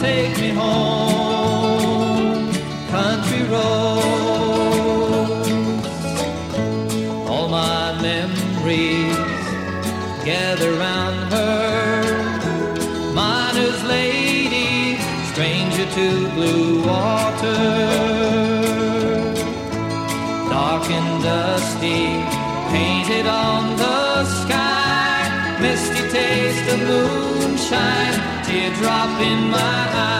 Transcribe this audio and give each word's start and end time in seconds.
take 0.00 0.36
me 0.38 0.50
home. 0.50 2.52
Country 2.90 3.42
roads, 3.54 5.48
all 7.28 7.48
my 7.48 7.92
memories 8.00 9.16
gather 10.24 10.72
round 10.72 11.32
her. 11.32 12.02
Miner's 13.14 13.82
lady, 13.84 14.96
stranger 15.32 15.86
to 15.98 16.28
blue 16.34 16.82
water. 16.86 17.58
Dark 20.48 20.88
and 20.90 21.22
dusty, 21.22 22.06
painted 22.72 23.26
on 23.26 23.76
the 23.76 24.24
sky. 24.42 25.58
Misty 25.60 26.02
taste 26.10 26.72
of 26.72 26.80
moonshine, 26.88 28.16
teardrop 28.48 29.20
in 29.20 29.50
my 29.50 29.58
eye. 29.58 30.17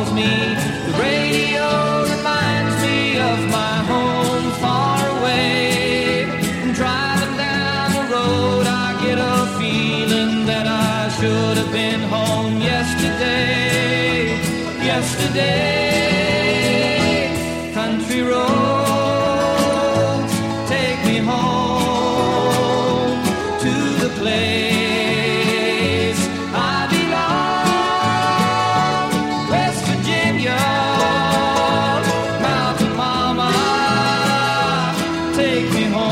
calls 0.00 0.12
me. 0.14 0.54
The 0.86 0.92
radio 0.98 1.66
reminds 2.14 2.76
me 2.82 3.18
of 3.18 3.38
my 3.50 3.76
home 3.92 4.50
far 4.60 5.18
away. 5.18 6.24
And 6.62 6.74
driving 6.74 7.36
down 7.36 7.92
the 7.92 8.04
road, 8.14 8.66
I 8.66 8.96
get 9.04 9.18
a 9.18 9.46
feeling 9.58 10.46
that 10.46 10.66
I 10.66 11.08
should 11.18 11.56
have 11.58 11.72
been 11.72 12.00
home 12.08 12.60
yesterday. 12.60 14.38
Yesterday, 14.84 15.60
country 17.74 18.22
road. 18.22 18.49
take 35.40 35.72
me 35.72 35.84
home. 35.84 36.09